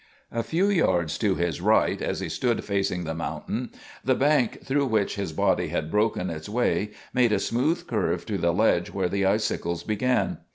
[0.31, 3.69] A few yards to his right, as he stood facing the mountain,
[4.03, 8.39] the bank through which his body had broken its way made a smooth curve to
[8.39, 10.39] the ledge where the icicles began.